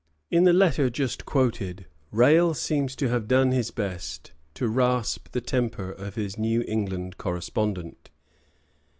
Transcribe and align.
In 0.31 0.45
the 0.45 0.51
letter 0.51 0.89
just 0.89 1.27
quoted, 1.27 1.85
Rale 2.11 2.55
seems 2.55 2.95
to 2.95 3.09
have 3.09 3.27
done 3.27 3.51
his 3.51 3.69
best 3.69 4.31
to 4.55 4.67
rasp 4.67 5.29
the 5.31 5.41
temper 5.41 5.91
of 5.91 6.15
his 6.15 6.39
New 6.39 6.63
England 6.67 7.19
correspondent. 7.19 8.09